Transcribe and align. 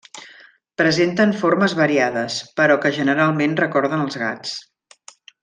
Presenten 0.81 1.33
formes 1.41 1.75
variades, 1.81 2.39
però 2.61 2.79
que 2.87 2.93
generalment 2.97 3.55
recorden 3.61 4.05
els 4.09 4.19
gats. 4.25 4.57